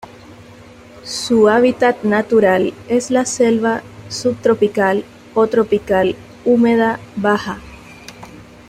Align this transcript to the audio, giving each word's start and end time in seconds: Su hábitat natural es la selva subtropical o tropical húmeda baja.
Su 1.03 1.47
hábitat 1.47 2.01
natural 2.01 2.73
es 2.87 3.11
la 3.11 3.23
selva 3.23 3.83
subtropical 4.09 5.03
o 5.35 5.45
tropical 5.45 6.15
húmeda 6.43 6.99
baja. 7.17 7.59